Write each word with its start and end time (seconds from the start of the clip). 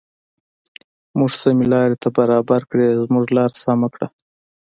موږ 1.17 1.31
سمې 1.43 1.65
لارې 1.73 1.95
ته 2.03 2.09
برابر 2.17 2.61
کړې 2.71 2.99
زموږ 3.03 3.25
لار 3.37 3.51
سمه 3.63 3.87
کړه. 3.93 4.07